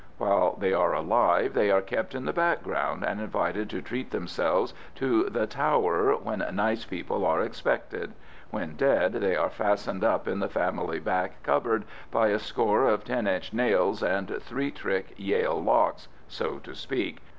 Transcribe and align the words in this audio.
While 0.17 0.55
they 0.59 0.73
are 0.73 0.95
alive 0.95 1.53
they 1.53 1.69
are 1.69 1.79
kept 1.83 2.15
in 2.15 2.25
the 2.25 2.33
background 2.33 3.03
and 3.05 3.21
invited 3.21 3.69
to 3.69 3.83
treat 3.83 4.09
themselves 4.09 4.73
to 4.95 5.25
the 5.29 5.45
Tower 5.45 6.13
when 6.15 6.39
nice 6.53 6.85
people 6.85 7.23
are 7.23 7.43
expected; 7.43 8.13
when 8.49 8.73
dead 8.75 9.13
they 9.13 9.35
are 9.35 9.51
fastened 9.51 10.03
up 10.03 10.27
in 10.27 10.39
the 10.39 10.49
family 10.49 10.97
back 10.99 11.43
cupboard 11.43 11.85
by 12.09 12.29
a 12.29 12.39
score 12.39 12.87
of 12.87 13.03
ten 13.03 13.27
inch 13.27 13.53
nails 13.53 14.01
and 14.01 14.41
three 14.41 14.71
trick 14.71 15.13
Yale 15.17 15.61
locks, 15.63 16.07
so 16.27 16.57
to 16.57 16.73
speak. 16.73 17.19